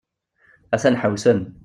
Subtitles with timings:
[0.75, 1.39] A-t-an ḥewsen.